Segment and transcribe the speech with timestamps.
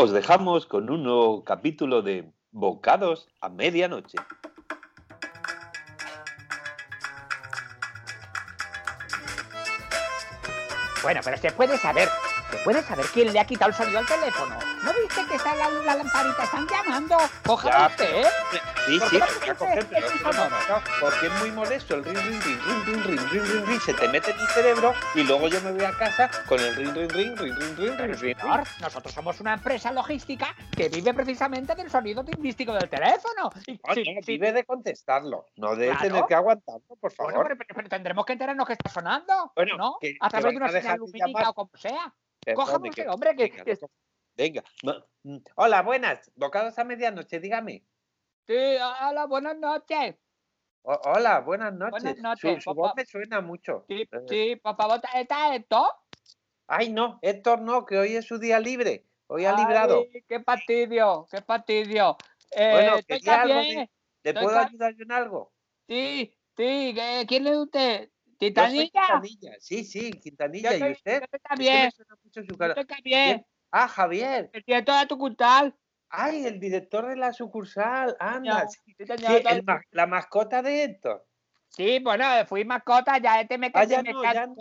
[0.00, 4.16] Os dejamos con un nuevo capítulo de Bocados a Medianoche.
[11.02, 12.08] Bueno, pero se puede saber,
[12.50, 14.56] se puede saber quién le ha quitado el sonido al teléfono.
[14.82, 16.44] ¿No viste que está la, la lamparita?
[16.44, 17.16] Están llamando.
[17.44, 18.26] Cójala usted, ¿eh?
[18.86, 19.56] Sí, ¿Por sí, qué no
[21.00, 24.08] porque es muy molesto el ring, ring, ring, ring, ring, ring, ring, ring, se te
[24.08, 27.10] mete en el cerebro y luego yo me voy a casa con el ring, ring,
[27.10, 28.36] ring, ring, ring, ring, ring, ring,
[28.80, 33.50] nosotros somos una empresa logística que vive precisamente del sonido timbrístico del teléfono.
[34.26, 37.56] Vive de contestarlo, no de tener que aguantarlo, por bueno, favor.
[37.58, 39.98] pero, pero tendremos que enterarnos que está sonando, Bueno, ¿no?
[40.20, 42.12] A través de una señal lumínica o como sea.
[42.54, 43.88] Cójame que- hombre, que, venga, que- no,
[44.36, 44.64] Venga.
[44.82, 46.30] no, mm, Hola, buenas.
[46.36, 47.84] Bocados a medianoche, dígame.
[48.46, 48.54] sí,
[49.02, 50.16] hola, buenas noches.
[50.82, 52.02] O- hola, buenas noches.
[52.02, 52.80] Buenas Su- noches, Su, papá.
[52.80, 53.84] voz me suena mucho.
[53.88, 55.86] Sí, Eh, sí, por favor, ¿está esto?
[56.66, 59.04] Ay, no, Héctor no, que hoy es su día libre.
[59.26, 60.04] Hoy ha librado.
[60.26, 62.16] Qué fastidio, qué fastidio.
[62.52, 63.88] Eh, Bueno, estoy quería algo
[64.22, 65.52] ¿Le puedo ayudar yo en algo?
[65.86, 68.10] Sí, sí, ¿qué- ¿quién es usted?
[68.38, 69.20] Quintanilla.
[69.58, 70.76] Sí, sí, Quintanilla.
[70.76, 71.22] Yo ¿Y usted?
[71.22, 71.64] yo me
[72.74, 74.50] soy Javier, Ah, Javier.
[74.52, 75.74] el director de tu cultal.
[76.10, 78.16] Ay, el director de la sucursal.
[78.18, 78.66] Anda.
[78.68, 81.26] Señor, Sí, el la mascota de Héctor.
[81.68, 84.54] Sí, bueno, fui mascota, ya este me, Ah, se ya me no, ya no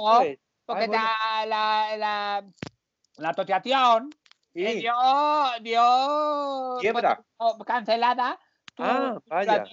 [0.65, 2.45] porque Ay, bueno, está la, la,
[3.17, 4.13] la asociación
[4.53, 4.79] eh, sí.
[4.79, 4.93] dio,
[5.61, 7.23] dio Quiebra.
[7.37, 8.37] pues, cancelada
[8.75, 9.65] tu Ah, vaya.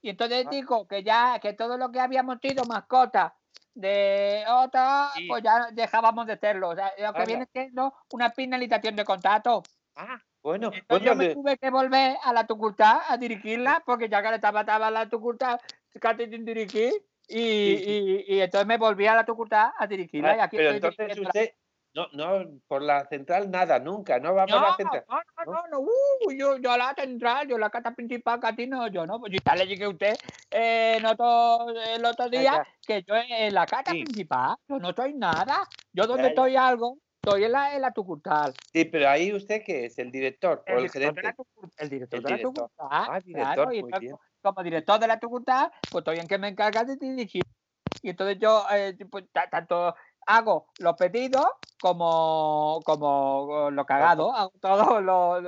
[0.00, 0.50] y entonces Ah.
[0.50, 3.34] dijo que ya, que todo lo que habíamos sido mascota
[3.76, 5.26] de otra, Sí.
[5.28, 6.70] pues ya dejábamos de serlo.
[6.70, 9.62] O sea, lo que viene siendo una penalización de contrato.
[9.94, 13.82] Ah, bueno, Entonces bueno, yo me le- tuve que volver a la tucultad a dirigirla,
[13.84, 15.60] porque ya que estaba, estaba la tucultad
[16.00, 16.92] casi sin dirigir,
[17.28, 18.24] y, Sí, sí.
[18.28, 20.36] y- y entonces me volví a la tucultad a dirigirla.
[20.36, 21.50] y Ah, aquí pero estoy entonces usted,
[21.96, 25.04] no, no, por la central nada, nunca, no va por No, la no, central.
[25.08, 28.66] no, no, no, uh, yo, yo la central, yo la cata principal, que a ti
[28.66, 30.18] no, yo no, pues ya le dije a usted
[30.50, 32.64] eh, en otro- el otro día ya.
[32.86, 34.04] que yo en la cata Sí.
[34.04, 37.92] principal, yo no soy nada, yo donde Ya, estoy algo, estoy en la, en la
[37.92, 38.56] tucultal.
[38.72, 41.42] Sí, pero ahí usted qué es, el director o el director de la gerente.
[41.78, 44.16] el director El de la tucultad, Ah, director, claro, muy entonces, bien.
[44.42, 47.46] como director de la tucultad, pues estoy en que me encarga de dirigir.
[48.02, 49.94] Y entonces yo eh, pues, ta- tanto
[50.26, 51.46] hago los pedidos
[51.78, 55.40] como, como lo cagado, hago todo lo,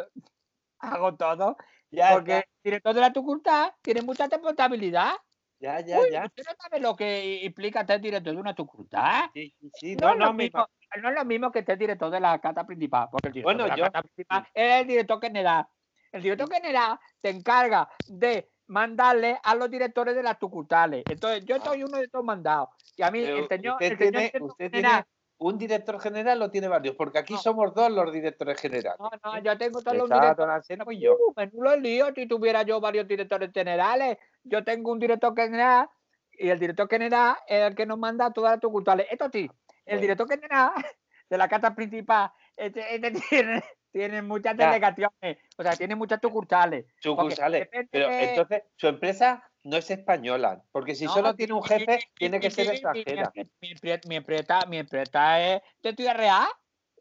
[0.78, 1.56] hago todo.
[1.91, 5.12] Ya, porque ya, el director de la tucultad tiene mucha responsabilidad.
[5.59, 6.25] ya, ya, Uy, ya.
[6.27, 9.31] ¿Usted no sabe lo que implica ser director de una tucultad?
[9.33, 10.67] Sí, sí, sí, No, no, es no, lo me mismo,
[11.03, 13.65] no es lo mismo que ser director de la cata principal, porque el director Bueno,
[13.65, 15.67] de la yo- cata principal es el director general.
[16.12, 21.05] El director general se encarga de mandarle a los directores de las tucultales.
[21.09, 22.69] Entonces, yo soy uno de estos mandados.
[22.97, 25.56] Y a mí, Pero el señor, usted el señor tiene, director usted general- tiene un
[25.59, 27.39] director general o tiene varios, porque aquí No.
[27.41, 28.99] somos dos los directores generales.
[28.99, 30.67] No, no, yo tengo todos los directores.
[30.91, 31.15] y yo.
[31.15, 34.19] Uh, menudo lío si tuviera yo varios directores generales.
[34.43, 35.89] Yo tengo un director general
[36.33, 39.06] y el director general es el que nos manda a todas las sucursales.
[39.11, 39.50] Esto sí, el
[39.87, 40.00] Bueno.
[40.00, 40.73] director general
[41.31, 44.66] de la carta principal este, este tiene, tiene muchas Ya.
[44.66, 46.87] delegaciones, o sea, tiene muchas sucursales.
[47.00, 47.69] Sucursales.
[47.91, 51.99] Pero de- entonces, su empresa no es española, porque si No, solo tiene un jefe,
[52.15, 53.32] tiene que ser sí, extranjera.
[53.34, 56.47] Mi, mi empre- mi empresa, mi empresa es de Ciudad Real.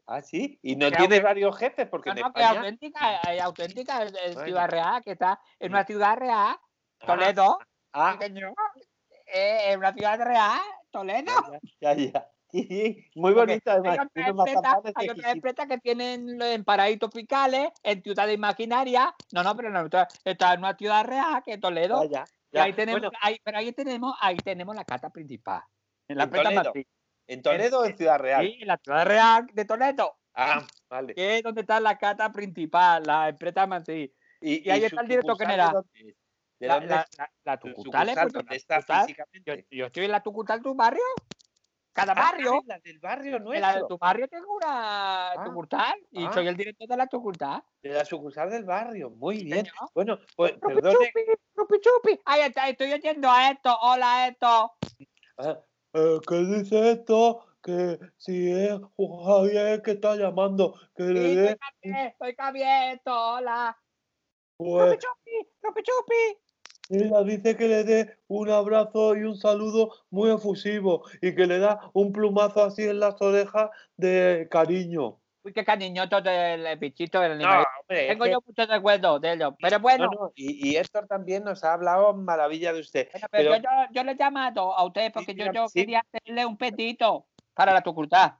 [0.06, 0.58] Ah, sí.
[0.62, 2.60] Y no tiene varios jefes, porque No, en no, que es España.
[2.60, 4.44] auténtica, es auténtica, es de Bueno.
[4.44, 6.56] Ciudad Real, que está en una ciudad real,
[7.00, 7.58] Ah, Toledo.
[7.92, 8.18] Ah.
[9.26, 10.60] Eh, en una ciudad real,
[10.90, 11.30] Toledo.
[11.80, 12.28] ya, ya, ya.
[12.50, 13.98] Sí, muy bonito además.
[13.98, 15.32] Hay otras empresas, mazapanes hay otras exquisitos.
[15.34, 19.08] empresas que tienen en paraísos fiscales, en ciudades imaginarias.
[19.32, 22.08] No, no, pero no, está está en una ciudad real, que es Toledo.
[22.08, 25.62] Ya, ya, ahí tenemos, Bueno, ahí, pero ahí tenemos, ahí tenemos la carta principal.
[26.08, 26.72] En la En empresa Toledo.
[27.26, 28.46] ¿en Toledo o en Ciudad Real?
[28.46, 31.14] Sí, en la ciudad real de Toledo, Ah, vale.
[31.14, 34.10] que es donde está la carta principal, la empresa Madrid.
[34.40, 35.68] Y, y ahí está el director general.
[35.68, 36.16] ¿De dónde es?
[36.60, 37.08] ¿De La, dónde la,
[37.44, 38.32] la, tucutal, sucursal?
[38.32, 39.06] ¿Dónde está
[39.44, 41.02] yo, yo estoy en la tucutal de tu barrio.
[41.98, 42.62] Cada Ah, barrio.
[42.66, 43.86] la del barrio En la de nuestro.
[43.88, 46.30] tu barrio tengo una Ah, sucursal y ah.
[46.32, 47.62] soy el director de la sucursal.
[47.82, 49.10] De la sucursal del barrio.
[49.10, 49.66] Muy bien.
[49.66, 49.90] señor.
[49.94, 50.94] Bueno, pues Rupi perdone.
[50.94, 51.20] chupi,
[51.56, 52.20] rupi chupi.
[52.24, 53.76] Ahí está, estoy oyendo a esto.
[53.82, 54.72] Hola, esto.
[55.38, 55.58] Ah,
[55.94, 57.44] eh, ¿Qué dice esto?
[57.62, 62.94] Que si es Javier que está llamando, que le Sí, dé soy Javier, soy Javier,
[62.94, 63.12] esto.
[63.34, 63.76] Hola.
[64.56, 66.38] pues, Rupi chupi, rupi chupi.
[66.90, 71.58] Ella dice que le dé un abrazo y un saludo muy efusivo y que le
[71.58, 75.18] da un plumazo así en las orejas de cariño.
[75.44, 77.66] Uy, qué cariñoso del bichito del No, animal.
[77.80, 79.54] hombre, es Tengo que- yo muchos recuerdos de ellos.
[79.60, 83.08] Pero no, bueno, no, Y, y Héctor también nos ha hablado maravilla de usted.
[83.12, 85.80] bueno, pero pero- yo, yo, yo le he llamado a usted porque yo, yo sí.
[85.80, 88.34] quería hacerle un pedito para la sucursal.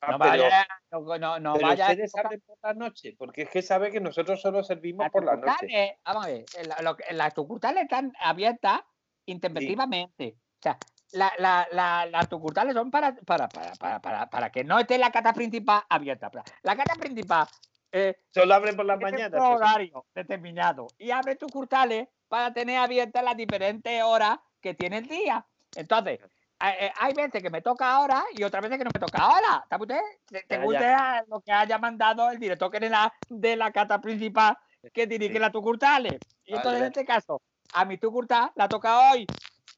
[0.00, 3.14] Ah, no pero- vaya, no, no, no pero vaya a ustedes abren por la noche,
[3.18, 5.98] porque es que sabe que nosotros solo servimos por la noche.
[6.04, 8.80] Vamos a ver, que- las sucursales están abiertas
[9.26, 10.36] intempestivamente.
[10.58, 10.78] O sea,
[11.12, 15.10] la- la- la- las sucursales son para, para, para, para, para, que no esté la
[15.10, 16.30] cata principal abierta.
[16.62, 17.46] La cata principal
[17.90, 19.40] eh, Solo abren por las mañanas.
[19.40, 25.46] horario determinado y abre sucursales para tener abiertas las diferentes horas que tiene el día.
[25.74, 29.00] Entonces, eh, eh, hay veces que me toca ahora y otras veces que no me
[29.00, 29.64] toca ahora.
[29.68, 30.00] ¿Sabe usted?
[30.28, 30.78] Se- Ya, Según ya.
[30.80, 34.56] usted, a lo que haya mandado el director general de la cata principal
[34.92, 35.38] que dirige Sí.
[35.38, 36.20] las sucursales.
[36.44, 37.40] Y Vale, entonces, en este caso,
[37.72, 39.26] a mi sucursal la toca hoy.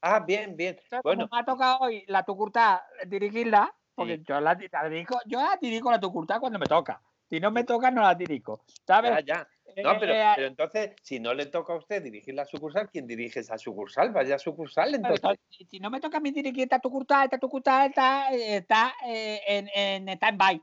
[0.01, 0.75] Ah, bien, bien.
[0.75, 4.23] Entonces, Bueno, como me ha tocado hoy la sucursal dirigirla, porque Sí.
[4.27, 7.01] yo la, la dirijo, yo la dirijo la sucursal cuando me toca.
[7.29, 8.61] Si no me toca, no la dirijo.
[8.87, 9.11] ¿Sabes?
[9.11, 9.47] ya, ya.
[9.77, 13.07] No, pero, Eh, pero entonces, si no le toca a usted dirigir la sucursal, ¿quién
[13.07, 14.11] dirige esa sucursal?
[14.11, 15.39] Vaya sucursal, entonces.
[15.69, 19.41] si- no me toca a mí dirigir esta sucursal, esta sucursal está, eh, está eh,
[19.47, 20.61] en, en stand-by.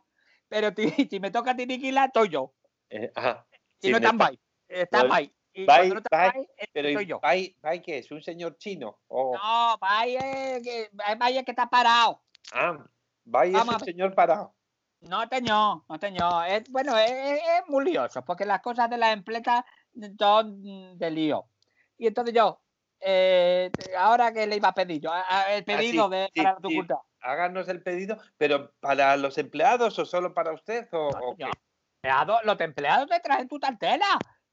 [0.49, 0.70] Pero
[1.10, 2.55] si, me toca dirigirla, estoy yo.
[2.90, 3.12] Eh,
[3.81, 4.40] Si no stand-by,
[4.93, 7.20] no bye, stand-by, eh, Pero estoy ¿y yo.
[7.84, 8.10] Qué es?
[8.10, 8.99] ¿Un señor chino?
[9.10, 12.22] No, bye es que, es que está parado.
[12.52, 12.84] Ah,
[13.31, 14.55] Pai es Vamos un señor parado.
[15.00, 16.42] No, teñó, no teñó.
[16.44, 19.64] Es, bueno, es, es- muy lioso, porque las cosas de las empresas
[20.18, 21.44] son de lío.
[21.96, 22.60] Y entonces yo,
[23.00, 25.10] eh, ahora que le iba a pedir yo,
[25.50, 26.74] el pedido de Ah, sí, para la sí.
[26.74, 26.98] sucursal.
[27.20, 30.88] Háganos el pedido, pero ¿para los empleados o solo para usted?
[30.92, 31.44] O, No, o qué?
[31.44, 31.56] señor.
[32.02, 34.06] Empleado- los empleados te traen tu tartera.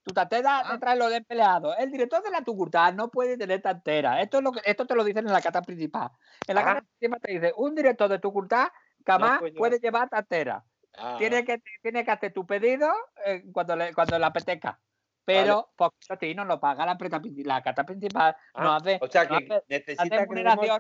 [0.04, 0.72] Tu tartera Ah.
[0.74, 1.76] te trae los empleados.
[1.80, 4.22] El director de la sucursal no puede tener tartera.
[4.22, 6.10] Esto, es lo que, esto te lo dicen en la carta principal.
[6.48, 6.66] En la Ah.
[6.66, 8.72] carta principal te dice, un director de sucursal
[9.06, 10.64] jamás puede llevar- puede llevar tartera.
[10.98, 12.90] Ah, Tiene que, tiene que hacer tu pedido
[13.26, 14.80] eh, cuando, le, cuando le apetezca.
[15.26, 18.36] Pero, porque eso sí, no lo paga la la carta principal.
[18.56, 20.80] no ah, hace, o sea no que hace- hace necesita que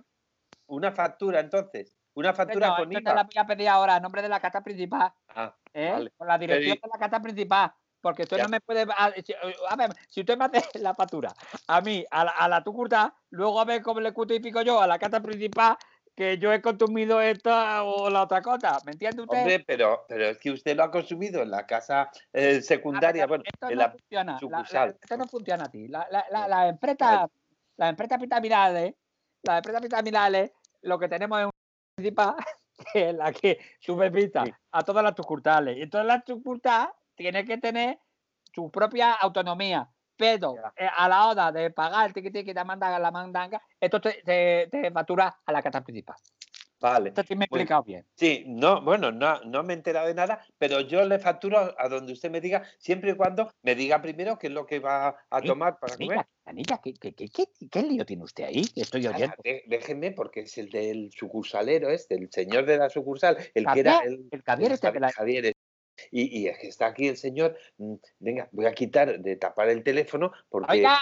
[0.67, 1.97] una factura entonces.
[2.13, 3.15] Una factura Señor, con esto te IVA.
[3.15, 5.11] la voy a pedir ahora a nombre de la carta principal.
[5.29, 5.91] Ah, ¿eh?
[5.91, 6.11] Vale.
[6.15, 7.73] Con la dirección de la carta principal.
[7.99, 8.43] Porque usted Ya.
[8.43, 8.83] no me puede.
[8.95, 9.33] A, si,
[9.69, 11.33] a ver, si usted me hace la factura
[11.67, 14.87] a mí, a la, a la tucurta, luego a ver cómo le justifico yo a
[14.87, 15.75] la carta principal
[16.15, 18.77] que yo he consumido esta o la otra cosa.
[18.85, 19.37] ¿Me entiende usted?
[19.37, 23.27] hombre, pero, pero es que usted lo ha consumido en la casa eh, Ah, secundaria,
[23.27, 24.23] bueno, esto en no la funciona.
[24.23, 24.97] la- la- sucursal.
[25.01, 25.87] esto no funciona así.
[25.87, 27.29] La, la, la, las empresas,
[27.77, 28.93] las empresas piramidales,
[29.43, 30.51] las empresas piramidales,
[30.81, 31.51] lo que tenemos es una
[31.97, 32.35] principal
[32.93, 34.53] que es la que supervisa Sí.
[34.71, 35.77] a todas las sucursales.
[35.77, 37.99] Y entonces la sucursal tiene que tener
[38.53, 39.89] su propia autonomía.
[40.17, 43.99] Pero eh, a la hora de pagar el ticket que te mandan la mandanga, esto
[43.99, 46.15] te, te, te factura a la casa principal.
[46.79, 47.09] Vale.
[47.09, 48.05] Esto sí me he explicado bien.
[48.15, 51.87] Sí, no, bueno, no, no me he enterado de nada, pero yo le facturo a
[51.89, 55.15] donde usted me diga, siempre y cuando me diga primero qué es lo que va
[55.29, 56.17] a Sí, tomar para comer.
[56.45, 58.65] Anilla, Anilla, ¿qué, qué, qué, qué, lío tiene usted ahí?
[58.75, 59.35] Estoy oyendo.
[59.43, 63.79] dé- déjeme, porque es el del sucursalero este, el señor de la sucursal, el que
[63.79, 65.54] era el, el Javier este la- Javier.
[66.11, 67.57] Y, y es que está aquí el señor.
[67.77, 70.71] mm, Venga, voy a quitar de tapar el teléfono porque.
[70.73, 70.99] Oiga,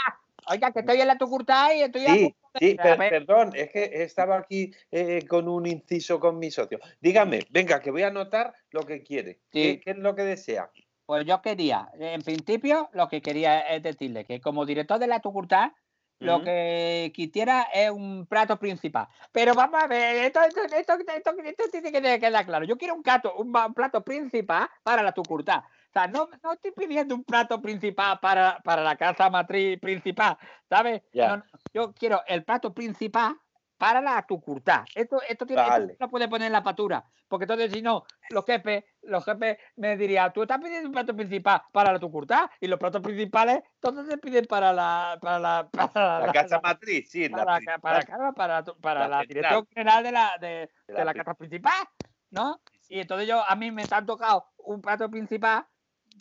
[0.48, 3.52] oiga, que estoy en la tucurta y estoy a Sí, de- sí, a per- perdón,
[3.56, 6.80] es que estaba aquí eh, con un inciso con mi socio.
[7.02, 9.40] Dígame, venga, que voy a anotar lo que quiere.
[9.52, 9.82] ¿Qué, Sí.
[9.84, 10.70] qué es lo que desea?
[11.06, 15.20] Pues yo quería, en principio, lo que quería es decirle que como director de la
[15.20, 15.76] tucurta,
[16.24, 19.08] lo que quisiera es un plato principal.
[19.32, 22.66] Pero vamos a ver, esto, esto, esto, esto- tiene que quedar claro.
[22.66, 25.68] Yo quiero un plato, un, un plato principal para la tucurta.
[25.90, 30.38] O sea, no, no estoy pidiendo un plato principal para, para la casa matriz principal,
[30.68, 31.04] ¿sabes?
[31.14, 31.28] Ya.
[31.28, 33.38] No, no, yo quiero el plato principal
[33.84, 34.86] para la tucurta.
[34.96, 35.98] Esto, esto, tiene, esto Vale.
[36.00, 39.98] no puede poner en la factura, porque entonces si no, los jefes, los jefes me
[39.98, 44.08] dirían, tú estás pidiendo un plato principal para la tucurta y los platos principales todos
[44.08, 48.32] se piden para la para la para La casa matriz, sí, la para, la para,
[48.32, 51.34] para, tu- para la la, dirección general de la, de, de de la la casa
[51.34, 51.86] principal,
[52.32, 52.62] ¿no?
[52.88, 55.66] Y entonces yo, a mí me han tocado un plato principal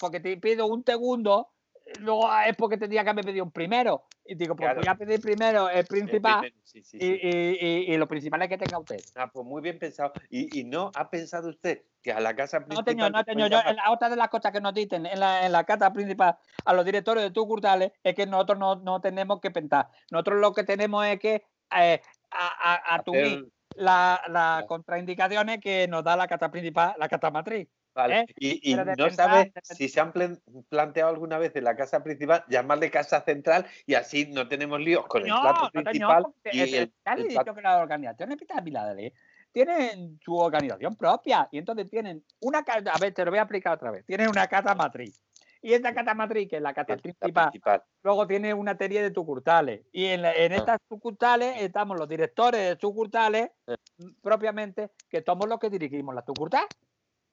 [0.00, 1.52] porque te pido un segundo,
[1.98, 4.04] luego es porque tendría que haber pedido un primero.
[4.24, 4.80] Y digo, pues Claro.
[4.80, 7.20] voy a pedir primero el principal primero, sí, sí, y, sí.
[7.22, 9.04] y, y, y lo principal es que tenga usted.
[9.16, 10.12] Ah, pues muy bien pensado.
[10.30, 13.10] ¿Y, y no ha pensado usted que a la casa No, principal...
[13.12, 13.48] no, le señor.
[13.50, 15.64] pueden Yo, en la- otra de las cosas que nos dicen en la, en la
[15.64, 19.88] carta principal a los directores de Tucurtales es que nosotros no, no tenemos que pensar.
[20.10, 21.42] Nosotros lo que tenemos es que
[21.76, 23.44] eh, a, a, hacer-
[23.74, 24.66] la- las Ya.
[24.66, 27.68] contraindicaciones que nos da la carta principal, la carta matriz.
[27.94, 28.20] Vale.
[28.20, 28.26] ¿eh?
[28.38, 32.02] Y, no pensar- sabe de si se han plan- planteado alguna vez en la casa
[32.02, 36.22] principal llamarle casa central y así no tenemos líos con el No, plato no, principal
[36.22, 39.12] porque y el- el, ya le el he plato- dicho que las organizaciones piramidales
[39.52, 43.42] tienen su organización propia y entonces tienen una carta, a ver, te lo voy a
[43.42, 45.20] explicar otra vez, tienen una carta matriz.
[45.64, 47.82] Y esta carta matriz, que es la la principal, principal.
[48.02, 49.82] luego tiene una serie de sucursales.
[49.92, 50.56] Y en, la- en Ah.
[50.56, 53.76] estas sucursales estamos los directores de sucursales, Eh.
[53.98, 56.64] mm, propiamente, que somos los que dirigimos la sucursal.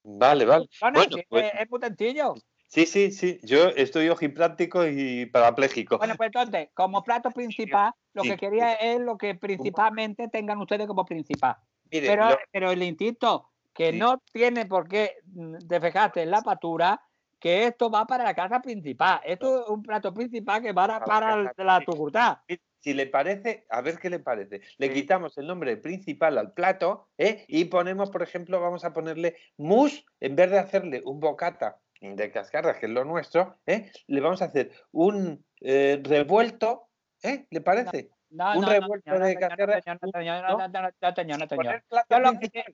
[0.03, 0.67] Vale, vale.
[0.81, 2.33] Bueno, Bueno, sí, pues- es, es muy sencillo.
[2.67, 3.39] Sí, sí, sí.
[3.41, 5.97] Yo estoy ojipláctico y parapléjico.
[5.97, 8.29] Bueno, pues entonces, como plato principal, lo Sí.
[8.29, 11.55] que quería es lo que principalmente tengan ustedes como principal.
[11.91, 13.97] Mire, Pero, lo- pero el instinto que Sí.
[13.97, 17.01] no tiene por qué mm, defejarse en la factura,
[17.39, 19.19] que esto va para la casa principal.
[19.23, 22.43] Esto es un plato principal que va para, Para la la tucurtá.
[22.79, 24.61] Si le parece, a ver qué le parece.
[24.77, 27.45] Le quitamos el nombre principal al plato ¿eh?
[27.47, 32.31] y ponemos, por ejemplo, vamos a ponerle mousse, en vez de hacerle un bocata de
[32.31, 33.91] cascarras, que es lo nuestro, ¿eh?
[34.07, 36.87] le vamos a hacer un eh, revuelto,
[37.23, 37.45] ¿eh?
[37.49, 38.09] ¿Le parece?
[38.29, 41.21] No, Un no, revuelto no, de plato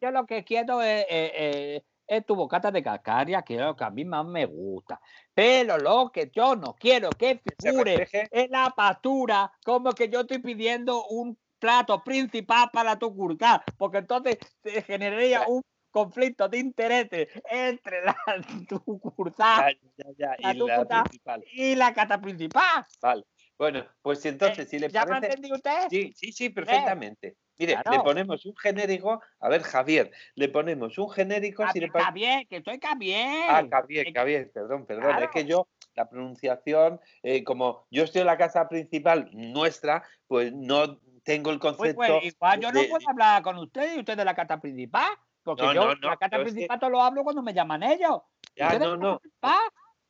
[0.02, 3.76] Yo lo, que, quiero es, eh, eh, es tu bocata de cascaria, que es lo
[3.76, 5.00] que a mí más me gusta.
[5.34, 10.40] Pero lo que yo no quiero que figure es la factura, como que yo estoy
[10.40, 17.28] pidiendo un plato principal para tu curta, porque entonces se generaría un conflicto de intereses
[17.50, 18.16] entre la
[18.70, 21.44] tucurtá Ya, ya, ya, la y la principal.
[21.54, 22.86] y la cata principal.
[23.02, 23.24] Vale.
[23.58, 25.28] Bueno, pues si entonces, si le Eh, ¿Ya me parece.
[25.34, 25.88] entendió usted?
[25.90, 27.38] Sí, sí, sí, perfectamente.
[27.58, 29.22] Mire, le ponemos un genérico.
[29.40, 31.64] A ver, Javier, le ponemos un genérico.
[31.72, 32.12] Si le parece.
[32.12, 33.44] bien, que estoy bien.
[33.48, 35.24] Ah, Javier, Eh, Javier, perdón, perdón.
[35.24, 40.52] Es que yo, la pronunciación, eh, como yo estoy en la casa principal nuestra, pues
[40.52, 41.96] no tengo el Pues, concepto.
[41.96, 45.08] pues, igual yo no puedo hablar con usted y usted de la cata principal.
[45.42, 47.84] Porque No, yo no, no, la es que- principal todo lo hablo cuando me llaman
[47.84, 48.20] ellos.
[48.56, 49.60] Ya, ¿Usted de no, no, principal?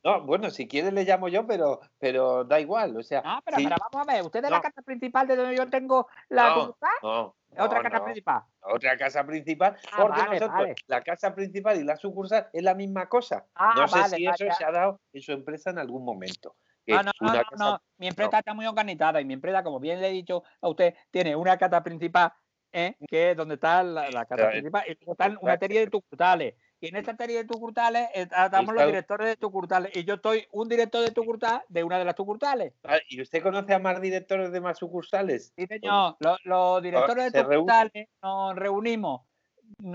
[0.06, 2.96] No, bueno, si quiere le llamo yo, pero, pero da igual.
[2.96, 4.62] O sea, No, pero, sí, pero vamos a ver, usted de la No.
[4.62, 8.04] cata principal de donde yo tengo la no, no, es otra no.
[8.04, 8.42] principal.
[8.60, 10.74] otra casa principal, Ah, porque vale, nosotros, vale.
[10.86, 13.46] la casa principal y la sucursal es la misma cosa.
[13.56, 16.54] Ah, no sé vale, si eso se ha dado en su empresa en algún momento.
[16.86, 17.80] No, no, no, casa- no.
[17.98, 20.94] Mi empresa está muy organizada y mi empresa, como bien le he dicho a usted,
[21.10, 22.32] tiene una cata principal,
[22.72, 22.94] ¿eh?
[23.08, 26.54] que es donde está la, pero, eh, principal, y luego están una serie de tucurtales.
[26.88, 29.96] En esta serie de tucurtales eh, estamos los directores de tucurtales.
[29.96, 32.72] Y yo estoy un director de tucurtal de una de las tucurtales.
[32.82, 35.52] Vale, ¿Y usted conoce a más directores de más sucursales?
[35.56, 36.16] Sí, señor.
[36.20, 39.22] Los, los directores de tucurtales nos reunimos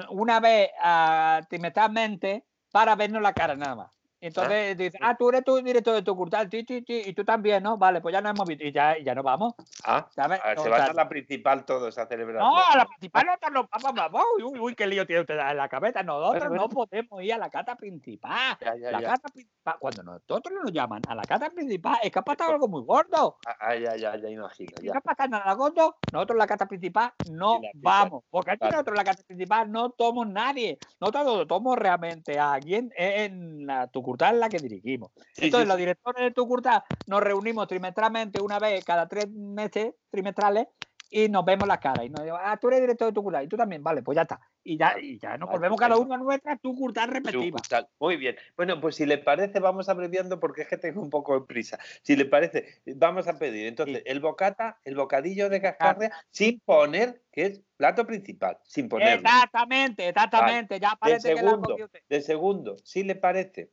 [0.10, 4.00] una vez ah, trimestralmente para vernos la cara nada más.
[4.21, 7.63] Entonces dice, ah, tú eres tu director de tucurtal, sí, sí, sí, y tú también,
[7.63, 7.77] ¿no?
[7.77, 9.55] Vale, pues ya nos hemos visto y ya, ya nos vamos.
[9.83, 10.39] Ah, ¿sabes?
[10.43, 12.37] ah, O se sea, a la principal todos a celebrar.
[12.41, 14.25] No, a la principal nosotros no vamos, vamos.
[14.43, 16.03] Uy, uy, qué lío tiene usted en la cabeza.
[16.03, 16.61] Nosotros Bueno, bueno.
[16.63, 18.57] no podemos ir a la cata principal.
[18.61, 19.07] Ya, ya, La ya.
[19.09, 22.67] cata principal, cuando nosotros nos llaman a la cata principal, es que ha pasado algo
[22.67, 23.37] muy gordo.
[23.47, 24.71] Ah, ah, ya, ya, ya imagino.
[24.79, 24.93] Si Ya.
[24.93, 28.23] no pasa nada gordo, nosotros en la cata principal no vamos.
[28.29, 28.71] Porque aquí Vale.
[28.73, 30.77] nosotros en la cata principal no tomamos nadie.
[30.99, 35.12] Nosotros tomamos realmente a alguien en la tucurtal en la que dirigimos.
[35.34, 39.94] Sí, Entonces, sí, los directores de Tucurtá nos reunimos trimestralmente, una vez cada tres meses
[40.10, 40.68] trimestrales,
[41.13, 42.06] y nos vemos las caras.
[42.06, 44.22] Y nos digo, ah, tú eres director de Tucurtá, y tú también, vale, pues ya
[44.22, 44.39] está.
[44.63, 46.06] Y ya, y ya nos Vale, volvemos cada perfecto.
[46.06, 47.60] uno a nuestra Tucurtá respectiva.
[48.00, 48.38] Muy bien.
[48.56, 51.80] Bueno, pues si le parece, vamos abreviando porque es que tengo un poco de prisa.
[52.01, 57.22] Si le parece, vamos a pedir entonces el bocata, el bocadillo de cascarria, sin poner,
[57.32, 59.27] que es plato principal, sin ponerlo.
[59.27, 60.80] Exactamente, exactamente.
[60.80, 61.75] Ya parece que la segundo.
[61.75, 62.00] usted.
[62.08, 63.72] De segundo, si le parece,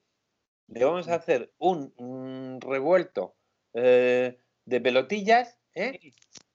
[0.69, 3.35] le vamos a hacer un, mm, revuelto
[3.75, 5.99] eh, de pelotillas, ¿eh?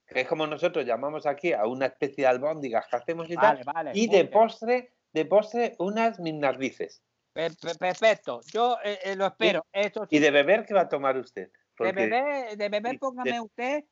[0.08, 3.64] Que es como nosotros llamamos aquí a una especie de albóndigas que hacemos y tal,
[3.64, 4.30] Vale, y de bien.
[4.32, 7.04] postre, de postre unas minardices.
[7.34, 8.42] Per- per- Perfecto.
[8.52, 9.66] Yo eh, lo espero.
[9.72, 10.18] Eso sí.
[10.18, 11.50] Y de beber, ¿qué va a tomar usted?
[11.80, 13.84] De beber, de beber de- póngame usted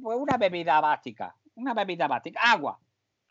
[0.00, 1.34] pues una bebida básica.
[1.56, 2.40] Una bebida básica.
[2.42, 2.78] Agua,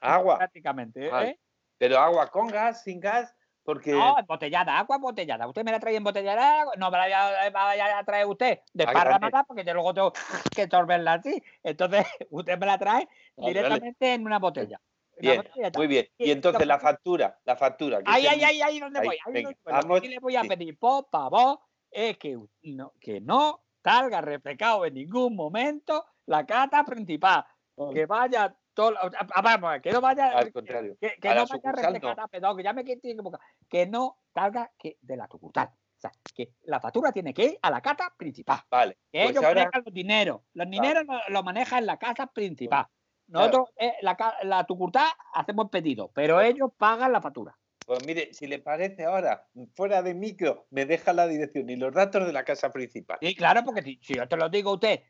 [0.02, 1.08] agua, prácticamente.
[1.08, 1.40] ¿eh?
[1.78, 5.48] pero agua con gas, sin gas, porque No, embotellada, agua embotellada.
[5.48, 9.64] Usted me la trae embotellada, no me la vaya- a traer usted de parramada porque
[9.64, 10.14] yo luego tengo
[10.58, 11.42] que sorberla así.
[11.64, 14.80] Entonces, usted me la trae directamente en una botella.
[15.16, 16.08] Una Bien, botella muy bien.
[16.18, 18.00] Y entonces la factura, la factura.
[18.06, 19.18] Ahí, ahí, ahí, ahí, ¿dónde ahí, voy?
[19.26, 20.50] Ahí venga, vamos, sí le voy a sí.
[20.50, 26.84] pedir, por favor, es que no, que no salga reflejado en ningún momento la cata
[26.84, 27.46] principal.
[27.92, 30.98] Que vaya todo, ah, vamos, que no vaya, Al contrario.
[31.00, 34.72] que, que a no vaya sucursal reflejada, perdón, que ya me equivocado, que no salga
[34.78, 35.70] que de la sucursal.
[35.70, 38.60] O sea, que la factura tiene que ir a la cata principal.
[38.70, 40.42] Vale, Que pues ellos ahora, manejan los dineros.
[40.54, 42.88] Los dineros lo, lo manejan la casa principal.
[43.28, 46.50] Nosotros, eh, la, la tucurtá, hacemos pedido, pero Claro.
[46.50, 47.58] ellos pagan la factura.
[47.86, 51.94] pues mire, si le parece ahora, fuera de micro, me deja la dirección y los
[51.94, 53.18] datos de la casa principal.
[53.22, 55.02] Sí, claro, porque si, si yo te lo digo a usted,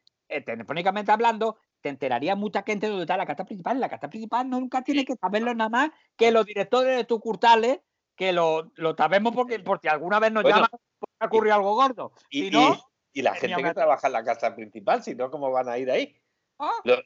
[0.41, 3.79] telefónicamente hablando, te enteraría mucha gente de dónde está la carta principal.
[3.79, 7.79] La carta principal nunca tiene que saberlo nada más que los directores de tucurtales,
[8.15, 11.73] que lo, lo sabemos porque, porque alguna vez nos Bueno, llaman porque ha ocurrido algo
[11.75, 12.13] gordo.
[12.29, 12.73] Y, Si no,
[13.13, 15.77] y- y la gente que trabaja en la casa principal, si no, ¿cómo van a
[15.77, 16.15] ir ahí?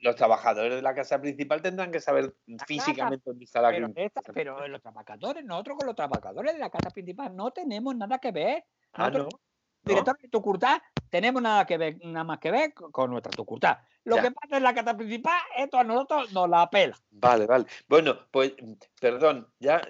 [0.01, 3.89] Los, trabajadores de la casa principal tendrán que saber físicamente dónde está la pero,
[4.33, 8.31] pero los trabajadores, nosotros con los trabajadores de la casa principal no tenemos nada que
[8.31, 8.65] ver.
[8.93, 9.27] Ah, no.
[9.83, 13.85] Director de Tucurtá, tenemos nada que ver, nada más que ver con nuestra Tucurtá.
[14.03, 16.97] Lo que pasa en la casa principal, esto a nosotros nos la apela.
[17.11, 17.65] Vale, vale.
[17.89, 18.53] Bueno, pues,
[19.01, 19.81] perdón, ya,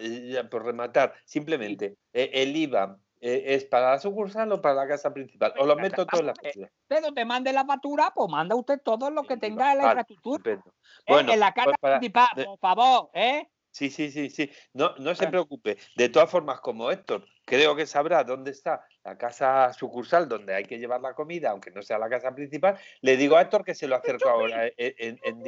[0.49, 5.11] por rematar, simplemente, eh, el IVA eh, ¿Es para la sucursal o para la casa
[5.11, 5.53] principal?
[5.57, 6.69] ¿O lo meto todo en la factura?
[6.87, 10.53] Pero te mande la factura, pues manda usted todo lo que tenga en la infraestructura.
[10.53, 10.59] Eh,
[11.07, 13.49] bueno, en la casa pues principal, por favor, ¿eh?
[13.71, 14.51] Sí, sí, sí, sí.
[14.73, 15.77] No, no se preocupe.
[15.95, 20.65] De todas formas, como Héctor, creo que sabrá dónde está la casa sucursal donde hay
[20.65, 23.73] que llevar la comida, aunque no sea la casa principal, le digo a Héctor que
[23.73, 25.43] se lo acerco ahora eh, en, en,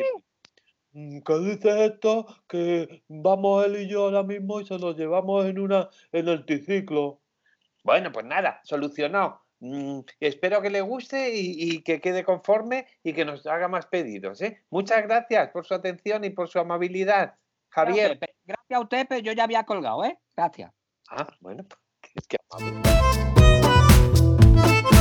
[0.93, 2.25] mm, ¿Qué dice esto?
[2.47, 6.45] Que vamos él y yo ahora mismo y se lo llevamos en una en el
[6.45, 7.19] triciclo.
[7.83, 9.41] Bueno, pues nada, solucionado.
[9.59, 14.41] Mm, espero que le guste y, que quede conforme y que nos haga más pedidos.
[14.41, 14.63] ¿eh?
[14.69, 17.35] Muchas gracias por su atención y por su amabilidad,
[17.67, 18.17] Javier.
[18.45, 20.17] Gracias, a usted, pero yo ya había colgado, ¿eh?
[20.33, 20.71] Gracias.
[21.09, 23.38] Ah, bueno, pues, es que amable.
[24.61, 24.98] Thank you.